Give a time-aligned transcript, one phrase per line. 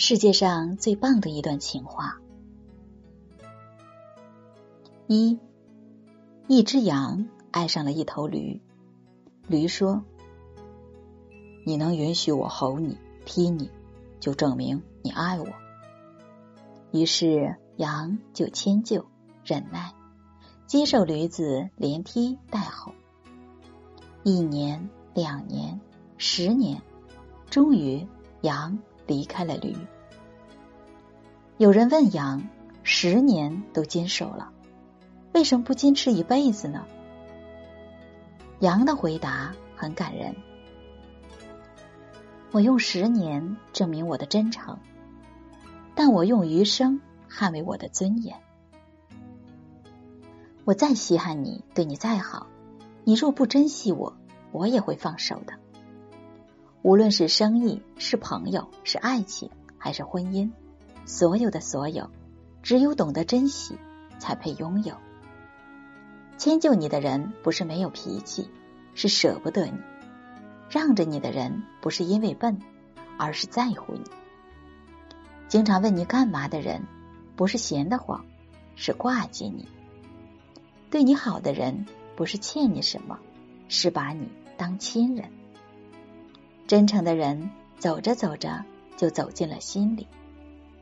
[0.00, 2.20] 世界上最棒的一段情话。
[5.08, 5.40] 一，
[6.46, 8.62] 一只羊爱上了一头驴，
[9.48, 10.04] 驴说
[11.66, 13.72] ：“你能允许我吼你、踢你，
[14.20, 15.48] 就证明你爱我。”
[16.92, 19.04] 于是羊就迁就、
[19.42, 19.94] 忍耐，
[20.68, 22.92] 接受驴子连踢带吼。
[24.22, 25.80] 一年、两年、
[26.18, 26.82] 十年，
[27.50, 28.06] 终于
[28.42, 28.78] 羊。
[29.08, 29.74] 离开了驴。
[31.58, 32.48] 有人问羊
[32.84, 34.52] ：“十年都坚守了，
[35.34, 36.86] 为什么不坚持一辈子呢？”
[38.60, 40.36] 羊的回答很感人
[42.52, 44.78] ：“我用十年证明我的真诚，
[45.96, 48.38] 但我用余生捍卫我的尊严。
[50.64, 52.46] 我再稀罕你，对你再好，
[53.02, 54.16] 你若不珍惜我，
[54.52, 55.54] 我也会放手的。”
[56.82, 60.52] 无论是生意、是朋友、是爱情，还是婚姻，
[61.08, 62.10] 所有的所有，
[62.62, 63.78] 只有懂得珍惜，
[64.18, 64.94] 才配拥有。
[66.36, 68.50] 迁就你的人不是没有脾气，
[68.94, 69.72] 是舍不得你；
[70.68, 72.60] 让着你的人不是因为笨，
[73.16, 74.04] 而是在乎你。
[75.48, 76.86] 经常问你干嘛的人，
[77.36, 78.22] 不是闲得慌，
[78.76, 79.66] 是挂记你。
[80.90, 81.86] 对你好的人，
[82.16, 83.18] 不是欠你什么，
[83.68, 85.30] 是把你当亲人。
[86.66, 88.62] 真诚的人走着走着
[88.98, 90.06] 就走进了心里，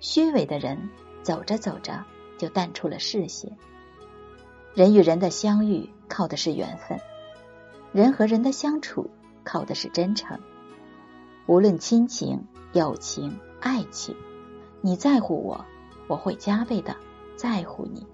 [0.00, 0.90] 虚伪的人
[1.22, 2.04] 走着走着
[2.38, 3.56] 就淡出了视线。
[4.74, 7.00] 人与人的相遇靠的是缘分，
[7.92, 9.10] 人和人的相处
[9.44, 10.40] 靠的是真诚。
[11.46, 14.16] 无论亲情、友情、爱情，
[14.80, 15.64] 你在乎我，
[16.08, 16.96] 我会加倍的
[17.36, 18.06] 在乎你。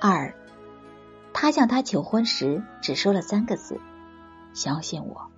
[0.00, 0.34] 二，
[1.32, 3.80] 他向他求婚时只说了三个字：
[4.52, 5.30] 相信我。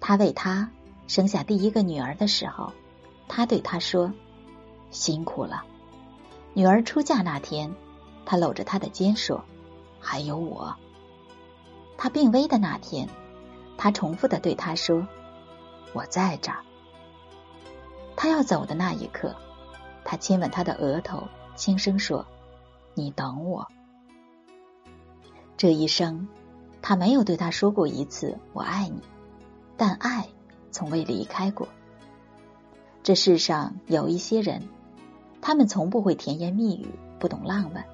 [0.00, 0.70] 他为她
[1.06, 2.72] 生下第一个女儿的时候，
[3.32, 4.12] 他对她说
[4.90, 5.62] ：“辛苦了。”
[6.52, 7.72] 女儿出嫁那天，
[8.26, 9.44] 他搂着她的肩说
[10.00, 10.74] ：“还有我。”
[11.96, 13.08] 他病危的那天，
[13.78, 15.06] 他重复的对她说
[15.94, 16.58] ：“我在这儿。”
[18.16, 19.36] 他要走的那一刻，
[20.04, 22.26] 他亲吻她的额头，轻声说
[22.94, 23.68] ：“你等我。”
[25.56, 26.26] 这一生，
[26.82, 29.00] 他没有对她说过一次“我爱你”。
[29.78, 30.28] 但爱
[30.72, 31.68] 从未离开过。
[33.02, 34.68] 这世上有一些人，
[35.40, 36.88] 他们从不会甜言蜜语，
[37.18, 37.86] 不懂浪漫，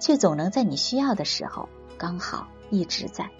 [0.00, 3.30] 却总能在你需要的时候刚好一直在。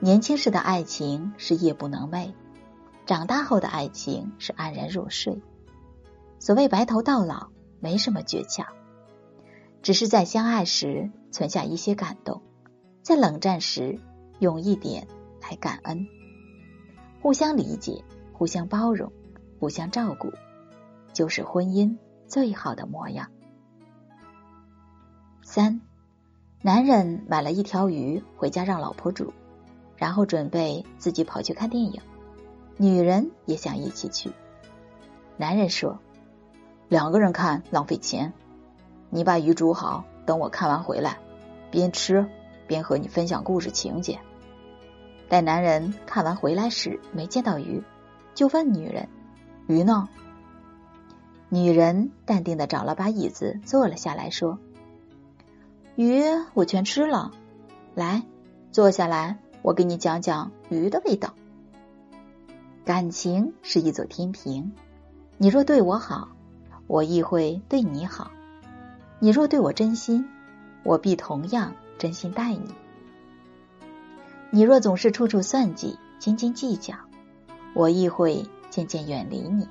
[0.00, 2.32] 年轻时的爱情是夜不能寐，
[3.06, 5.40] 长大后的爱情是安然入睡。
[6.38, 7.48] 所谓白头到老，
[7.80, 8.66] 没什么诀窍，
[9.82, 12.42] 只是在相爱时存下一些感动，
[13.02, 13.98] 在冷战时
[14.38, 15.06] 用一点。
[15.40, 16.06] 来感恩，
[17.22, 18.04] 互相理解，
[18.34, 19.10] 互相包容，
[19.58, 20.32] 互相照顾，
[21.12, 21.96] 就是婚姻
[22.26, 23.30] 最好的模样。
[25.42, 25.80] 三，
[26.62, 29.32] 男人买了一条鱼回家让老婆煮，
[29.96, 32.00] 然后准备自己跑去看电影，
[32.76, 34.30] 女人也想一起去。
[35.36, 35.98] 男人说
[36.88, 38.32] ：“两个人看浪费钱，
[39.08, 41.18] 你把鱼煮好，等我看完回来，
[41.70, 42.28] 边吃
[42.66, 44.18] 边和你分享故事情节。”
[45.28, 47.82] 待男人看完回来时，没见到鱼，
[48.34, 49.08] 就问女人
[49.68, 50.08] ：“鱼呢？”
[51.50, 54.58] 女人淡定的找了把椅子坐了下来，说
[55.94, 57.30] ：“鱼我全吃了，
[57.94, 58.24] 来，
[58.72, 61.34] 坐下来，我给你讲讲鱼的味道。
[62.84, 64.72] 感情是一座天平，
[65.36, 66.28] 你若对我好，
[66.86, 68.30] 我亦会对你好；
[69.20, 70.28] 你若对我真心，
[70.82, 72.74] 我必同样真心待你。”
[74.50, 76.94] 你若总是处处算计、斤斤计较，
[77.74, 79.68] 我亦会渐渐远离你。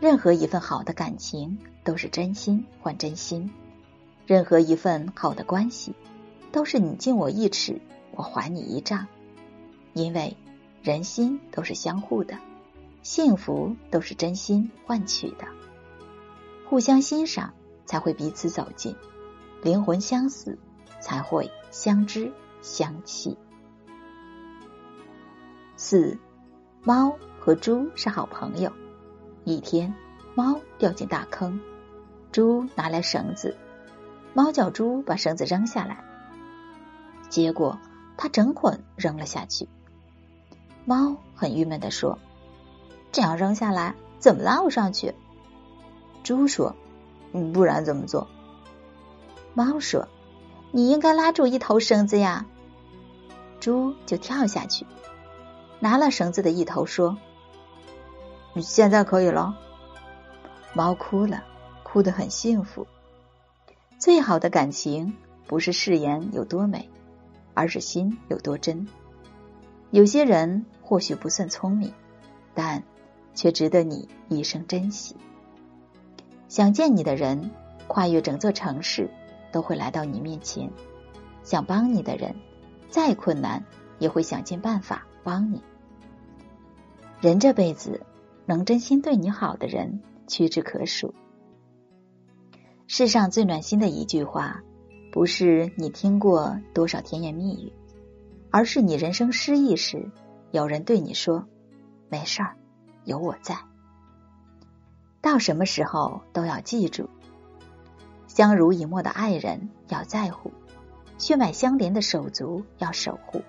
[0.00, 3.50] 任何一份好的感情都是真心换真心，
[4.26, 5.94] 任何一份好的关系
[6.52, 7.80] 都是你敬我一尺，
[8.12, 9.06] 我还你一丈。
[9.92, 10.36] 因为
[10.82, 12.38] 人心都是相互的，
[13.02, 15.46] 幸福都是真心换取的。
[16.68, 17.52] 互相欣赏
[17.86, 18.96] 才会彼此走近，
[19.62, 20.58] 灵魂相似
[21.00, 22.32] 才会相知。
[22.62, 23.38] 香气。
[25.78, 26.18] 四，
[26.82, 28.70] 猫和猪是好朋友。
[29.44, 29.92] 一天，
[30.34, 31.58] 猫掉进大坑，
[32.30, 33.56] 猪拿来绳子，
[34.34, 36.04] 猫叫猪把绳子扔下来，
[37.30, 37.78] 结果
[38.16, 39.68] 它整捆扔了下去。
[40.84, 42.18] 猫很郁闷的说
[43.10, 45.14] ：“这样扔下来，怎么拉我上去？”
[46.22, 46.76] 猪说
[47.54, 48.28] ：“不然怎么做？”
[49.54, 50.06] 猫说。
[50.72, 52.46] 你应该拉住一头绳子呀，
[53.58, 54.86] 猪就跳下去，
[55.80, 57.18] 拿了绳子的一头说
[58.56, 59.56] ：“现在可以了。
[60.72, 61.44] 猫哭了，
[61.82, 62.86] 哭得很幸福。
[63.98, 65.14] 最好的感情
[65.46, 66.88] 不是誓言有多美，
[67.54, 68.88] 而是心有多真。
[69.90, 71.92] 有些人或许不算聪明，
[72.54, 72.82] 但
[73.34, 75.16] 却值得你一生珍惜。
[76.48, 77.50] 想见你的人，
[77.86, 79.10] 跨越整座城市，
[79.52, 80.68] 都会来到你面前；
[81.42, 82.34] 想帮你的人，
[82.88, 83.64] 再困难
[83.98, 85.62] 也会想尽办法帮你。
[87.20, 88.00] 人这辈子，
[88.46, 91.14] 能真心对你好的人屈指可数。
[92.86, 94.62] 世上最暖心的一句话，
[95.12, 97.72] 不是你听过多少甜言蜜语，
[98.50, 100.10] 而是你人生失意时，
[100.50, 101.46] 有人对你说
[102.10, 102.56] ：“没事儿，
[103.04, 103.56] 有我在。”
[105.22, 107.08] 到什么时候都要记住，
[108.26, 110.50] 相濡以沫的爱人要在乎，
[111.18, 113.42] 血脉相连的手足要守护，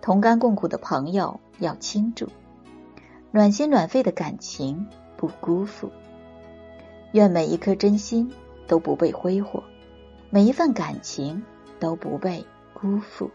[0.00, 2.28] 同甘共苦的朋友要倾注，
[3.36, 4.86] 暖心暖肺的感情
[5.18, 5.92] 不辜负。
[7.12, 8.32] 愿每一颗真心
[8.66, 9.62] 都不被挥霍，
[10.30, 11.42] 每一份感情
[11.78, 13.30] 都不被辜负。